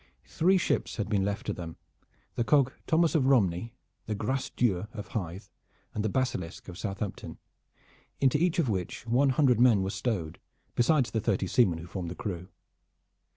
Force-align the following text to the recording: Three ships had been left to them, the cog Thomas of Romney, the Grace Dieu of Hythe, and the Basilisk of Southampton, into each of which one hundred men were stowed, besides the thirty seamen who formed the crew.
Three 0.25 0.57
ships 0.57 0.95
had 0.95 1.09
been 1.09 1.23
left 1.23 1.45
to 1.45 1.53
them, 1.53 1.75
the 2.33 2.43
cog 2.43 2.71
Thomas 2.87 3.13
of 3.13 3.27
Romney, 3.27 3.75
the 4.07 4.15
Grace 4.15 4.49
Dieu 4.49 4.87
of 4.93 5.09
Hythe, 5.09 5.45
and 5.93 6.03
the 6.03 6.09
Basilisk 6.09 6.67
of 6.67 6.75
Southampton, 6.79 7.37
into 8.19 8.39
each 8.41 8.57
of 8.57 8.67
which 8.67 9.05
one 9.05 9.29
hundred 9.29 9.59
men 9.59 9.83
were 9.83 9.91
stowed, 9.91 10.39
besides 10.73 11.11
the 11.11 11.21
thirty 11.21 11.45
seamen 11.45 11.77
who 11.77 11.85
formed 11.85 12.09
the 12.09 12.15
crew. 12.15 12.47